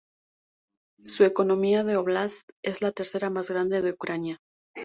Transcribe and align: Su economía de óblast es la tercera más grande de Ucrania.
Su 1.05 1.25
economía 1.25 1.83
de 1.83 1.95
óblast 1.95 2.49
es 2.65 2.81
la 2.81 2.91
tercera 2.91 3.29
más 3.29 3.51
grande 3.51 3.83
de 3.83 3.91
Ucrania. 3.91 4.41